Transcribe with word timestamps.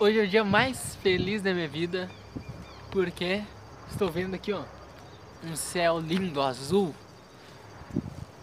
Hoje 0.00 0.20
é 0.20 0.22
o 0.22 0.28
dia 0.28 0.44
mais 0.44 0.94
feliz 1.02 1.42
da 1.42 1.52
minha 1.52 1.66
vida 1.66 2.08
porque 2.88 3.42
estou 3.90 4.08
vendo 4.08 4.32
aqui, 4.32 4.52
ó, 4.52 4.62
um 5.42 5.56
céu 5.56 5.98
lindo 5.98 6.40
azul. 6.40 6.94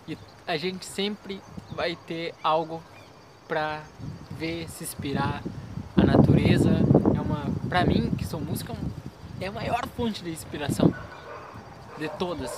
E 0.05 0.17
a 0.45 0.57
gente 0.57 0.85
sempre 0.85 1.41
vai 1.71 1.95
ter 1.95 2.33
algo 2.43 2.83
para 3.47 3.81
ver, 4.31 4.69
se 4.69 4.83
inspirar. 4.83 5.41
A 5.95 6.03
natureza 6.03 6.71
é 7.15 7.21
uma, 7.21 7.45
para 7.69 7.85
mim, 7.85 8.11
que 8.17 8.27
sou 8.27 8.41
música, 8.41 8.75
é 9.39 9.47
a 9.47 9.51
maior 9.53 9.87
fonte 9.95 10.25
de 10.25 10.31
inspiração 10.31 10.93
de 11.97 12.09
todas, 12.19 12.51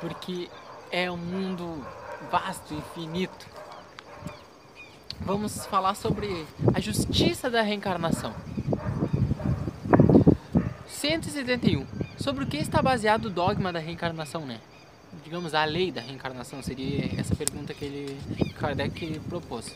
porque 0.00 0.48
é 0.90 1.10
um 1.10 1.18
mundo 1.18 1.86
vasto, 2.30 2.72
infinito. 2.72 3.46
Vamos 5.20 5.66
falar 5.66 5.94
sobre 5.94 6.46
a 6.74 6.80
justiça 6.80 7.50
da 7.50 7.62
reencarnação. 7.62 8.34
171. 10.86 11.86
Sobre 12.18 12.44
o 12.44 12.46
que 12.46 12.56
está 12.56 12.80
baseado 12.80 13.26
o 13.26 13.30
dogma 13.30 13.72
da 13.72 13.78
reencarnação, 13.78 14.46
né? 14.46 14.58
Digamos, 15.22 15.54
a 15.54 15.64
lei 15.64 15.92
da 15.92 16.00
reencarnação 16.00 16.62
seria 16.62 17.10
essa 17.20 17.34
pergunta 17.36 17.74
que 17.74 17.84
ele 17.84 18.18
Kardec 18.58 19.20
propôs. 19.28 19.74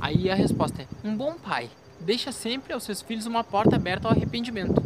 Aí 0.00 0.30
a 0.30 0.34
resposta 0.34 0.82
é: 0.82 0.86
um 1.02 1.16
bom 1.16 1.34
pai 1.34 1.70
deixa 2.00 2.30
sempre 2.30 2.72
aos 2.72 2.84
seus 2.84 3.02
filhos 3.02 3.26
uma 3.26 3.42
porta 3.42 3.76
aberta 3.76 4.08
ao 4.08 4.14
arrependimento. 4.14 4.82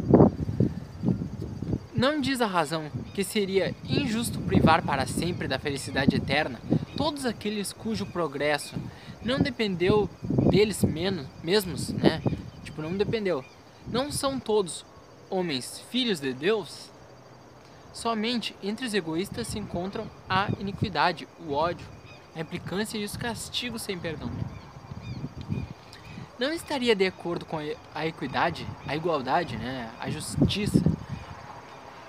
Não 1.95 2.21
diz 2.21 2.41
a 2.41 2.47
razão 2.47 2.91
que 3.15 3.23
seria 3.23 3.75
injusto 3.85 4.41
privar 4.41 4.83
para 4.83 5.07
sempre 5.07 5.47
da 5.47 5.59
felicidade 5.59 6.17
eterna 6.17 6.59
todos 6.97 7.25
aqueles 7.25 7.73
cujo 7.73 8.07
progresso 8.07 8.75
não 9.25 9.39
dependeu 9.39 10.09
deles 10.51 10.83
menos, 10.85 11.27
mesmos, 11.43 11.91
né? 11.91 12.23
Tipo, 12.65 12.83
não 12.83 12.97
dependeu. 12.97 13.45
Não 13.87 14.11
são 14.11 14.39
todos 14.39 14.85
homens 15.31 15.81
filhos 15.91 16.21
de 16.21 16.33
Deus? 16.33 16.91
Somente 17.93 18.57
entre 18.63 18.87
os 18.87 18.95
egoístas 18.95 19.49
se 19.49 19.59
encontram 19.59 20.07
a 20.29 20.49
iniquidade, 20.59 21.29
o 21.47 21.53
ódio, 21.53 21.87
a 22.35 22.41
implicância 22.41 22.97
e 22.99 23.05
os 23.05 23.17
castigos 23.17 23.83
sem 23.83 23.99
perdão. 23.99 24.31
Não 26.39 26.53
estaria 26.53 26.97
de 26.97 27.07
acordo 27.07 27.45
com 27.45 27.59
a 27.95 28.07
equidade, 28.07 28.67
a 28.87 28.97
igualdade, 28.97 29.57
né? 29.57 29.91
a 30.01 30.11
justiça, 30.11 30.83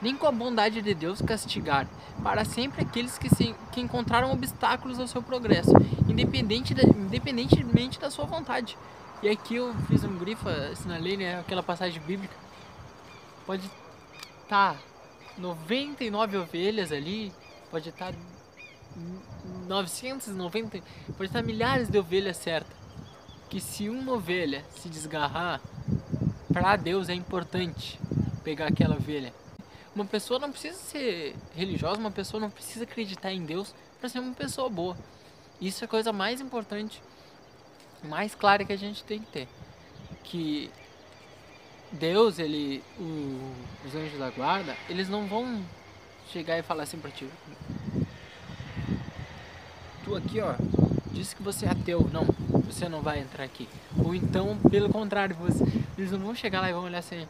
nem 0.04 0.18
com 0.18 0.28
a 0.28 0.32
bondade 0.32 0.82
de 0.82 0.94
Deus 0.94 1.22
castigar 1.22 1.88
para 2.22 2.44
sempre 2.44 2.82
aqueles 2.82 3.18
que, 3.18 3.34
se, 3.34 3.56
que 3.72 3.80
encontraram 3.80 4.34
obstáculos 4.34 5.00
ao 5.00 5.08
seu 5.08 5.24
progresso, 5.24 5.72
independente 6.10 6.74
da, 6.74 6.84
independentemente 6.84 7.98
da 7.98 8.12
sua 8.12 8.26
vontade. 8.26 8.78
E 9.22 9.30
aqui 9.30 9.56
eu 9.56 9.74
fiz 9.88 10.04
um 10.04 10.18
grifo, 10.18 10.50
assinalei 10.50 11.16
né, 11.16 11.40
aquela 11.40 11.64
passagem 11.64 12.02
bíblica. 12.02 12.36
Pode 13.46 13.64
estar 14.44 14.74
tá 14.74 14.80
99 15.38 16.38
ovelhas 16.38 16.92
ali, 16.92 17.32
pode 17.72 17.88
estar 17.88 18.12
tá 18.12 18.18
990, 19.70 20.82
pode 21.18 21.30
estar 21.30 21.40
tá 21.40 21.46
milhares 21.46 21.88
de 21.88 21.98
ovelhas 21.98 22.36
certas. 22.36 22.76
Que 23.50 23.62
se 23.62 23.88
uma 23.88 24.14
ovelha 24.14 24.66
se 24.76 24.90
desgarrar, 24.90 25.62
para 26.52 26.76
Deus 26.76 27.08
é 27.08 27.14
importante 27.14 27.98
pegar 28.44 28.68
aquela 28.68 28.96
ovelha 28.96 29.34
uma 29.96 30.06
pessoa 30.06 30.40
não 30.40 30.52
precisa 30.52 30.78
ser 30.78 31.36
religiosa, 31.56 32.00
uma 32.00 32.12
pessoa 32.12 32.42
não 32.42 32.50
precisa 32.50 32.84
acreditar 32.84 33.32
em 33.32 33.46
Deus 33.46 33.74
para 34.00 34.10
ser 34.10 34.20
uma 34.20 34.34
pessoa 34.34 34.70
boa. 34.70 34.98
Isso 35.62 35.84
é 35.84 35.86
a 35.86 35.88
coisa 35.88 36.12
mais 36.12 36.42
importante, 36.42 37.02
mais 38.04 38.34
clara 38.34 38.66
que 38.66 38.74
a 38.74 38.78
gente 38.78 39.04
tem 39.04 39.20
que 39.20 39.28
ter. 39.28 39.48
Que 40.24 40.72
Deus, 41.92 42.40
ele, 42.40 42.84
o, 42.98 43.54
os 43.86 43.96
anjos 43.96 44.18
da 44.18 44.32
guarda, 44.32 44.76
eles 44.90 45.08
não 45.08 45.28
vão 45.28 45.64
chegar 46.32 46.58
e 46.58 46.64
falar 46.64 46.84
assim 46.84 46.98
para 46.98 47.12
ti. 47.12 47.30
Tu 50.04 50.16
aqui, 50.16 50.42
ó, 50.42 50.56
disse 51.12 51.36
que 51.36 51.44
você 51.44 51.66
é 51.66 51.70
ateu. 51.70 52.10
Não, 52.12 52.26
você 52.64 52.90
não 52.90 53.02
vai 53.02 53.20
entrar 53.20 53.44
aqui. 53.44 53.70
Ou 54.04 54.16
então, 54.16 54.58
pelo 54.70 54.90
contrário, 54.90 55.36
você, 55.36 55.64
eles 55.98 56.12
não 56.12 56.20
vão 56.20 56.36
chegar 56.36 56.62
lá 56.62 56.70
e 56.70 56.74
vão 56.74 56.84
olhar 56.84 57.00
assim. 57.00 57.28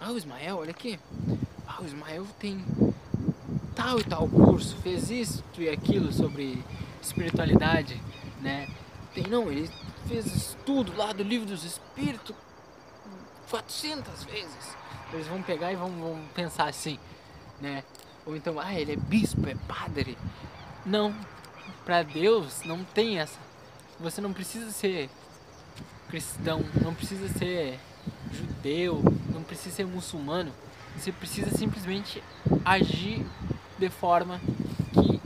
Ah, 0.00 0.10
o 0.10 0.16
Ismael, 0.16 0.58
olha 0.58 0.70
aqui 0.70 0.98
ah, 1.66 1.80
o 1.80 1.84
Ismael 1.84 2.26
tem 2.38 2.64
tal 3.74 3.98
e 3.98 4.04
tal 4.04 4.28
curso, 4.28 4.76
fez 4.76 5.10
isso 5.10 5.44
e 5.58 5.68
aquilo 5.68 6.12
sobre 6.12 6.62
espiritualidade, 7.00 8.00
né? 8.40 8.68
Tem 9.14 9.24
não, 9.26 9.50
ele 9.50 9.70
fez 10.06 10.26
estudo 10.26 10.96
lá 10.96 11.12
do 11.12 11.22
livro 11.22 11.46
dos 11.46 11.64
espíritos 11.64 12.34
400 13.50 14.24
vezes. 14.24 14.76
Eles 15.12 15.26
vão 15.26 15.42
pegar 15.42 15.72
e 15.72 15.76
vão, 15.76 15.90
vão 15.90 16.24
pensar 16.34 16.68
assim, 16.68 16.98
né? 17.60 17.84
Ou 18.24 18.36
então, 18.36 18.58
ah, 18.58 18.72
ele 18.74 18.92
é 18.92 18.96
bispo, 18.96 19.46
é 19.46 19.54
padre. 19.68 20.16
Não, 20.86 21.14
para 21.84 22.02
Deus 22.02 22.62
não 22.62 22.84
tem 22.84 23.18
essa. 23.18 23.38
Você 24.00 24.20
não 24.20 24.32
precisa 24.32 24.70
ser 24.70 25.10
cristão, 26.08 26.64
não 26.82 26.94
precisa 26.94 27.28
ser 27.28 27.78
judeu, 28.32 29.02
não 29.32 29.42
precisa 29.42 29.76
ser 29.76 29.86
muçulmano 29.86 30.52
você 30.96 31.10
precisa 31.10 31.50
simplesmente 31.56 32.22
agir 32.64 33.26
de 33.78 33.88
forma 33.88 34.40
que 34.92 35.20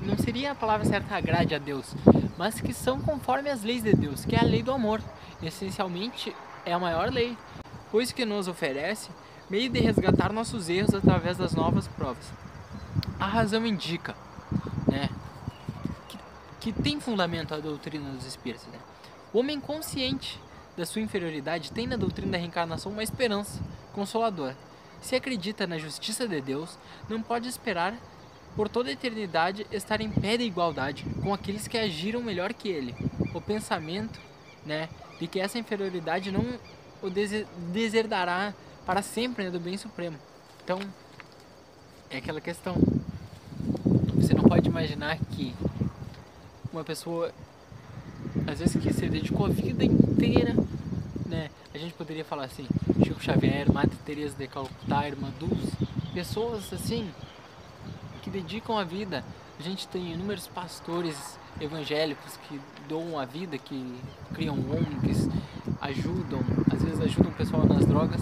não 0.00 0.16
seria 0.16 0.52
a 0.52 0.54
palavra 0.54 0.86
certa 0.86 1.16
agrade 1.16 1.54
a 1.54 1.58
Deus, 1.58 1.94
mas 2.36 2.60
que 2.60 2.72
são 2.72 3.00
conforme 3.00 3.50
as 3.50 3.62
leis 3.62 3.82
de 3.82 3.92
Deus, 3.92 4.24
que 4.24 4.36
é 4.36 4.40
a 4.40 4.44
lei 4.44 4.62
do 4.62 4.72
amor. 4.72 5.02
Essencialmente 5.42 6.34
é 6.64 6.72
a 6.72 6.78
maior 6.78 7.10
lei, 7.10 7.36
pois 7.90 8.12
que 8.12 8.24
nos 8.24 8.48
oferece 8.48 9.10
meio 9.50 9.68
de 9.68 9.80
resgatar 9.80 10.32
nossos 10.32 10.68
erros 10.68 10.94
através 10.94 11.36
das 11.36 11.54
novas 11.54 11.88
provas. 11.88 12.24
A 13.18 13.26
razão 13.26 13.66
indica, 13.66 14.14
né, 14.86 15.08
que, 16.08 16.18
que 16.60 16.72
tem 16.72 17.00
fundamento 17.00 17.54
a 17.54 17.58
doutrina 17.58 18.10
dos 18.10 18.24
espíritos. 18.24 18.66
Né? 18.68 18.78
O 19.32 19.40
homem 19.40 19.60
consciente 19.60 20.40
da 20.76 20.86
sua 20.86 21.02
inferioridade 21.02 21.72
tem 21.72 21.86
na 21.86 21.96
doutrina 21.96 22.32
da 22.32 22.38
reencarnação 22.38 22.92
uma 22.92 23.02
esperança 23.02 23.60
consoladora 23.92 24.56
se 25.00 25.14
acredita 25.14 25.66
na 25.66 25.78
justiça 25.78 26.26
de 26.26 26.40
Deus, 26.40 26.78
não 27.08 27.22
pode 27.22 27.48
esperar 27.48 27.94
por 28.56 28.68
toda 28.68 28.88
a 28.88 28.92
eternidade 28.92 29.66
estar 29.70 30.00
em 30.00 30.10
pé 30.10 30.36
de 30.36 30.44
igualdade 30.44 31.04
com 31.22 31.32
aqueles 31.32 31.68
que 31.68 31.78
agiram 31.78 32.22
melhor 32.22 32.52
que 32.52 32.68
ele. 32.68 32.94
O 33.34 33.40
pensamento, 33.40 34.18
né, 34.66 34.88
de 35.20 35.26
que 35.26 35.38
essa 35.38 35.58
inferioridade 35.58 36.32
não 36.32 36.58
o 37.02 37.08
deserdará 37.72 38.52
para 38.84 39.02
sempre 39.02 39.44
né, 39.44 39.50
do 39.50 39.60
bem 39.60 39.76
supremo. 39.76 40.18
Então, 40.64 40.80
é 42.10 42.18
aquela 42.18 42.40
questão. 42.40 42.74
Você 44.16 44.34
não 44.34 44.44
pode 44.44 44.68
imaginar 44.68 45.18
que 45.18 45.54
uma 46.72 46.82
pessoa, 46.82 47.32
às 48.46 48.58
vezes, 48.58 48.82
que 48.82 48.92
se 48.92 49.06
dedicou 49.08 49.46
a 49.46 49.50
vida 49.50 49.84
inteira, 49.84 50.54
né, 51.26 51.50
a 51.74 51.78
gente 51.78 51.94
poderia 51.94 52.24
falar 52.24 52.44
assim, 52.44 52.66
Chico 53.04 53.22
Xavier, 53.22 53.70
Madre 53.72 53.96
Teresa 54.04 54.34
de 54.36 54.46
Calcutá, 54.46 55.06
Irmã 55.06 55.30
Dulce, 55.38 55.72
pessoas 56.14 56.72
assim 56.72 57.10
que 58.22 58.30
dedicam 58.30 58.78
a 58.78 58.84
vida. 58.84 59.24
A 59.58 59.62
gente 59.62 59.86
tem 59.88 60.12
inúmeros 60.12 60.46
pastores 60.46 61.38
evangélicos 61.60 62.36
que 62.48 62.60
doam 62.88 63.18
a 63.18 63.24
vida, 63.24 63.58
que 63.58 63.98
criam 64.32 64.54
ONGs, 64.54 65.28
ajudam, 65.80 66.40
às 66.72 66.82
vezes 66.82 67.00
ajudam 67.00 67.30
o 67.30 67.34
pessoal 67.34 67.66
nas 67.66 67.84
drogas. 67.84 68.20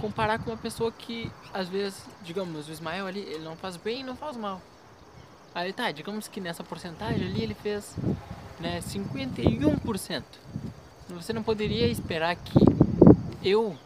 Comparar 0.00 0.38
com 0.38 0.50
uma 0.50 0.56
pessoa 0.56 0.92
que, 0.92 1.30
às 1.52 1.68
vezes, 1.68 2.04
digamos, 2.22 2.68
o 2.68 2.72
Ismael 2.72 3.06
ali, 3.06 3.20
ele 3.20 3.44
não 3.44 3.56
faz 3.56 3.76
bem 3.76 4.00
e 4.00 4.04
não 4.04 4.16
faz 4.16 4.36
mal. 4.36 4.60
Aí 5.54 5.72
tá, 5.72 5.90
digamos 5.90 6.28
que 6.28 6.40
nessa 6.40 6.62
porcentagem 6.62 7.26
ali 7.26 7.42
ele 7.42 7.54
fez 7.54 7.96
né, 8.60 8.80
51%. 8.80 10.22
Você 11.10 11.32
não 11.32 11.42
poderia 11.42 11.86
esperar 11.86 12.36
que 12.36 12.58
eu 13.42 13.76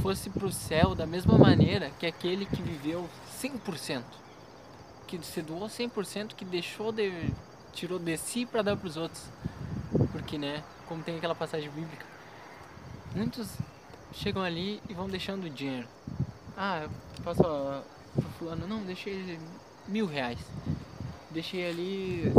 fosse 0.00 0.30
para 0.30 0.46
o 0.46 0.52
céu 0.52 0.94
da 0.94 1.06
mesma 1.06 1.36
maneira 1.36 1.90
que 1.98 2.06
aquele 2.06 2.46
que 2.46 2.62
viveu 2.62 3.08
100%, 3.40 4.02
que 5.06 5.18
se 5.24 5.42
doou 5.42 5.66
100%, 5.66 6.34
que 6.34 6.44
deixou 6.44 6.92
de 6.92 7.32
tirou 7.72 7.98
de 7.98 8.16
si 8.16 8.44
para 8.46 8.62
dar 8.62 8.76
para 8.76 8.86
os 8.86 8.96
outros. 8.96 9.24
Porque, 10.12 10.38
né, 10.38 10.62
como 10.86 11.02
tem 11.02 11.16
aquela 11.16 11.34
passagem 11.34 11.70
bíblica, 11.70 12.04
muitos 13.14 13.56
chegam 14.12 14.42
ali 14.42 14.80
e 14.88 14.94
vão 14.94 15.08
deixando 15.08 15.48
dinheiro. 15.50 15.88
Ah, 16.56 16.82
eu 16.82 16.90
passo 17.24 17.42
pro 17.42 18.28
fulano, 18.38 18.66
não, 18.66 18.82
deixei 18.82 19.38
mil 19.88 20.06
reais. 20.06 20.38
Deixei 21.30 21.68
ali 21.68 22.32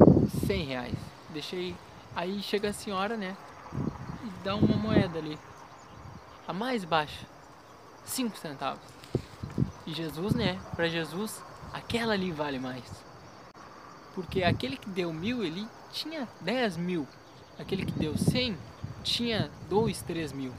cem 0.46 0.66
reais. 0.66 0.96
Deixei. 1.32 1.76
Aí 2.16 2.42
chega 2.44 2.70
a 2.70 2.74
senhora, 2.74 3.18
né? 3.18 3.36
Dá 4.44 4.56
uma 4.56 4.76
moeda 4.76 5.20
ali 5.20 5.40
a 6.48 6.52
mais 6.52 6.84
baixa, 6.84 7.26
5 8.04 8.38
centavos. 8.38 8.84
E 9.86 9.94
Jesus, 9.94 10.34
né? 10.34 10.60
Para 10.76 10.90
Jesus, 10.90 11.42
aquela 11.72 12.14
ali 12.14 12.32
vale 12.32 12.60
mais. 12.60 12.84
Porque 14.14 14.44
aquele 14.44 14.78
que 14.78 14.90
deu 14.90 15.14
mil, 15.14 15.44
ele 15.44 15.68
tinha 15.92 16.28
10 16.42 16.78
mil. 16.78 17.08
Aquele 17.58 17.86
que 17.86 17.94
deu 17.94 18.18
100, 18.18 18.58
tinha 19.04 19.50
dois, 19.70 20.02
três 20.02 20.34
mil. 20.34 20.54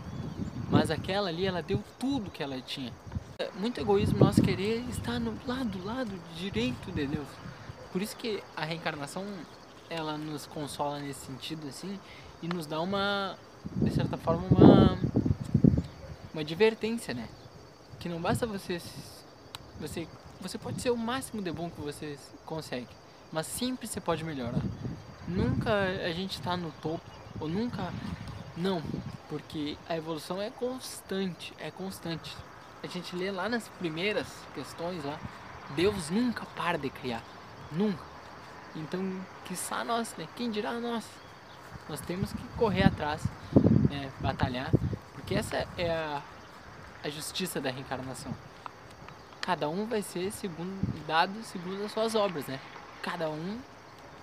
Mas 0.71 0.91
aquela 0.91 1.29
ali, 1.29 1.45
ela 1.45 1.63
deu 1.63 1.83
tudo 1.99 2.31
que 2.31 2.43
ela 2.43 2.61
tinha. 2.61 2.93
É 3.39 3.51
muito 3.59 3.81
egoísmo 3.81 4.19
nós 4.19 4.37
querer 4.37 4.81
estar 4.89 5.19
no 5.19 5.39
lado, 5.47 5.85
lado 5.85 6.11
direito 6.37 6.91
de 6.91 7.07
Deus. 7.07 7.29
Por 7.93 8.01
isso 8.01 8.17
que 8.17 8.43
a 8.57 8.65
reencarnação, 8.65 9.25
ela 9.91 10.17
nos 10.17 10.47
consola 10.47 11.01
nesse 11.01 11.27
sentido, 11.27 11.69
assim, 11.69 11.99
e 12.43 12.49
nos 12.49 12.67
dá 12.67 12.81
uma, 12.81 13.37
de 13.77 13.91
certa 13.91 14.17
forma, 14.17 14.47
uma, 14.49 14.99
uma 16.33 16.41
advertência, 16.41 17.15
né? 17.15 17.29
Que 17.99 18.09
não 18.09 18.21
basta 18.21 18.47
você, 18.47 18.81
você, 19.81 20.07
você 20.41 20.59
pode 20.59 20.81
ser 20.81 20.91
o 20.91 20.97
máximo 20.97 21.43
de 21.43 21.51
bom 21.51 21.71
que 21.71 21.81
você 21.81 22.19
consegue, 22.45 22.89
mas 23.33 23.47
sempre 23.47 23.87
você 23.87 24.01
pode 24.01 24.25
melhorar. 24.25 24.63
Nunca 25.27 25.73
a 25.73 26.13
gente 26.13 26.39
está 26.39 26.57
no 26.57 26.71
topo, 26.83 27.11
ou 27.41 27.49
nunca, 27.49 27.93
não, 28.57 28.83
porque 29.29 29.77
a 29.89 29.97
evolução 29.97 30.41
é 30.41 30.51
constante, 30.51 31.53
é 31.59 31.71
constante. 31.71 32.37
A 32.83 32.87
gente 32.87 33.17
lê 33.17 33.31
lá 33.31 33.49
nas 33.49 33.67
primeiras 33.69 34.27
questões 34.55 35.03
lá, 35.05 35.19
Deus 35.75 36.11
nunca 36.11 36.45
para 36.55 36.77
de 36.77 36.91
criar, 36.91 37.23
nunca. 37.73 38.05
Então, 38.77 39.01
quiçá 39.45 39.85
nós, 39.85 40.15
né? 40.19 40.29
Quem 40.37 40.51
dirá 40.51 40.73
nós? 40.75 41.05
Nós 41.89 42.01
temos 42.01 42.33
que 42.33 42.47
correr 42.57 42.85
atrás, 42.85 43.23
né? 43.91 44.11
batalhar, 44.21 44.71
porque 45.13 45.35
essa 45.35 45.67
é 45.77 45.91
a, 45.91 46.23
a 47.03 47.09
justiça 47.09 47.61
da 47.61 47.71
reencarnação. 47.71 48.35
Cada 49.41 49.69
um 49.69 49.87
vai 49.87 50.01
ser 50.01 50.31
segundo, 50.33 51.07
dado 51.07 51.43
segundo 51.43 51.85
as 51.85 51.93
suas 51.93 52.15
obras, 52.15 52.47
né? 52.47 52.59
Cada 53.03 53.29
um 53.29 53.59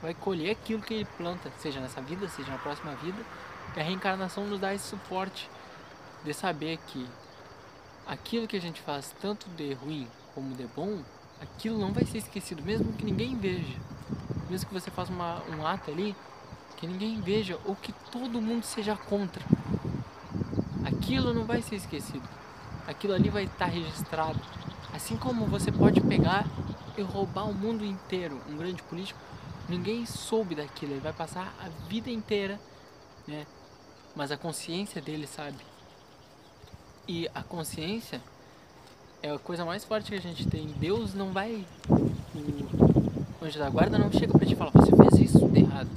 vai 0.01 0.15
colher 0.15 0.51
aquilo 0.51 0.81
que 0.81 0.95
ele 0.95 1.05
planta, 1.17 1.51
seja 1.59 1.79
nessa 1.79 2.01
vida, 2.01 2.27
seja 2.27 2.51
na 2.51 2.57
próxima 2.57 2.95
vida 2.95 3.23
e 3.75 3.79
a 3.79 3.83
reencarnação 3.83 4.45
nos 4.45 4.59
dá 4.59 4.73
esse 4.73 4.87
suporte 4.87 5.49
de 6.23 6.33
saber 6.33 6.77
que 6.87 7.07
aquilo 8.05 8.47
que 8.47 8.57
a 8.57 8.61
gente 8.61 8.81
faz, 8.81 9.15
tanto 9.21 9.49
de 9.51 9.73
ruim 9.73 10.07
como 10.35 10.55
de 10.55 10.67
bom, 10.67 11.01
aquilo 11.41 11.79
não 11.79 11.93
vai 11.93 12.05
ser 12.05 12.17
esquecido, 12.17 12.61
mesmo 12.63 12.91
que 12.93 13.05
ninguém 13.05 13.37
veja. 13.37 13.77
Mesmo 14.49 14.67
que 14.67 14.73
você 14.73 14.91
faça 14.91 15.11
uma, 15.11 15.41
um 15.49 15.65
ato 15.65 15.89
ali 15.89 16.15
que 16.81 16.87
ninguém 16.87 17.21
veja 17.21 17.59
ou 17.63 17.75
que 17.75 17.93
todo 18.11 18.41
mundo 18.41 18.63
seja 18.63 18.95
contra. 18.95 19.45
Aquilo 20.83 21.31
não 21.31 21.45
vai 21.45 21.61
ser 21.61 21.75
esquecido. 21.75 22.27
Aquilo 22.87 23.13
ali 23.13 23.29
vai 23.29 23.43
estar 23.43 23.67
registrado. 23.67 24.41
Assim 24.91 25.15
como 25.15 25.45
você 25.45 25.71
pode 25.71 26.01
pegar 26.01 26.43
e 26.97 27.01
roubar 27.03 27.47
o 27.47 27.53
mundo 27.53 27.85
inteiro, 27.85 28.41
um 28.49 28.57
grande 28.57 28.81
político, 28.81 29.19
ninguém 29.69 30.07
soube 30.07 30.55
daquilo, 30.55 30.93
ele 30.93 30.99
vai 30.99 31.13
passar 31.13 31.53
a 31.63 31.69
vida 31.87 32.09
inteira, 32.09 32.59
né, 33.27 33.45
mas 34.15 34.31
a 34.31 34.37
consciência 34.37 34.99
dele 34.99 35.27
sabe. 35.27 35.59
E 37.07 37.29
a 37.33 37.43
consciência 37.43 38.19
é 39.21 39.31
a 39.31 39.37
coisa 39.37 39.63
mais 39.63 39.85
forte 39.85 40.09
que 40.09 40.17
a 40.17 40.21
gente 40.21 40.47
tem. 40.47 40.65
Deus 40.79 41.13
não 41.13 41.31
vai. 41.31 41.63
O 43.39 43.45
anjo 43.45 43.59
da 43.59 43.69
guarda 43.69 43.99
não 43.99 44.11
chega 44.11 44.35
pra 44.35 44.47
te 44.47 44.55
falar, 44.55 44.71
você 44.71 44.95
fez 44.95 45.31
isso 45.31 45.47
de 45.47 45.59
errado. 45.59 45.89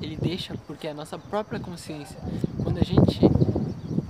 Ele 0.00 0.16
deixa 0.16 0.54
porque 0.66 0.86
é 0.86 0.90
a 0.90 0.94
nossa 0.94 1.18
própria 1.18 1.60
consciência. 1.60 2.18
Quando 2.62 2.78
a 2.78 2.84
gente 2.84 3.20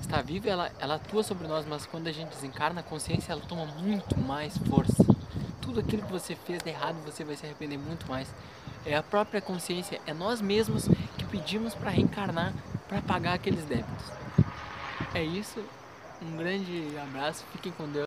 está 0.01 0.23
vivo, 0.23 0.49
ela, 0.49 0.71
ela 0.79 0.95
atua 0.97 1.23
sobre 1.23 1.47
nós, 1.47 1.67
mas 1.67 1.87
quando 1.87 2.07
a 2.07 2.13
gente 2.13 2.29
desencarna, 2.29 2.81
a 2.81 2.85
consciência 2.85 3.33
ela 3.33 3.43
toma 3.43 3.67
muito 3.67 4.19
mais 4.19 4.57
força. 4.59 5.05
Tudo 5.61 5.81
aquilo 5.81 6.03
que 6.03 6.13
você 6.13 6.35
fez 6.35 6.63
de 6.63 6.71
errado, 6.71 6.97
você 7.05 7.25
vai 7.25 7.37
se 7.37 7.47
arrepender 7.47 7.79
muito 7.79 8.09
mais. 8.09 8.33
É 8.85 8.97
a 8.97 9.03
própria 9.03 9.41
consciência, 9.41 10.01
é 10.07 10.15
nós 10.15 10.41
mesmos 10.41 10.89
que 11.17 11.25
pedimos 11.25 11.75
para 11.75 11.91
reencarnar 11.91 12.53
para 12.91 13.01
pagar 13.03 13.35
aqueles 13.35 13.65
débitos. 13.65 14.07
É 15.15 15.23
isso. 15.23 15.63
Um 16.21 16.37
grande 16.37 16.89
abraço. 17.01 17.45
Fiquem 17.53 17.71
com 17.73 17.85
Deus. 17.85 17.99